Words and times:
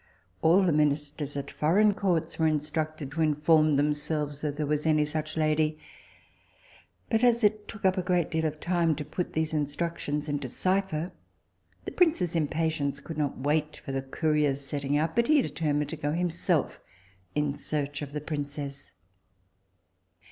All 0.41 0.63
the 0.63 0.71
ministers 0.71 1.37
at 1.37 1.51
foreign 1.51 1.93
courts 1.93 2.39
were 2.39 2.47
instructed 2.47 3.11
to 3.11 3.21
inform 3.21 3.75
themselves 3.75 4.43
if 4.43 4.55
there 4.57 4.65
was 4.65 4.87
any 4.87 5.05
such 5.05 5.37
lady; 5.37 5.77
but 7.11 7.23
as 7.23 7.43
it 7.43 7.67
took 7.67 7.85
up 7.85 7.99
a 7.99 8.01
great 8.01 8.31
deal 8.31 8.45
of 8.45 8.59
time 8.59 8.95
to 8.95 9.05
put 9.05 9.33
these 9.33 9.53
instructions 9.53 10.27
into 10.27 10.49
cypher, 10.49 11.11
the 11.85 11.91
prince's 11.91 12.35
impatience 12.35 12.99
could 12.99 13.19
not 13.19 13.37
wait 13.37 13.77
for 13.77 13.91
the 13.91 14.01
couriers 14.01 14.61
setting 14.61 14.97
out, 14.97 15.15
but 15.15 15.27
he 15.27 15.39
determined 15.39 15.91
to 15.91 15.97
go 15.97 16.13
himself 16.13 16.79
in 17.35 17.53
search 17.53 18.01
of 18.01 18.11
the 18.11 18.21
princess. 18.21 18.93